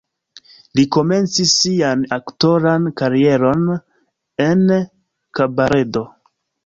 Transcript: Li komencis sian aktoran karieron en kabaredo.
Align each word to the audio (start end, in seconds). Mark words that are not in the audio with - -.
Li 0.77 0.83
komencis 0.95 1.51
sian 1.57 2.01
aktoran 2.17 2.87
karieron 3.03 3.67
en 4.47 4.65
kabaredo. 5.41 6.05